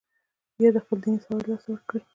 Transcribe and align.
یا 0.61 0.79
خپل 0.85 0.97
دیني 1.03 1.19
سواد 1.25 1.43
له 1.45 1.49
لاسه 1.53 1.67
ورکړي. 1.71 2.01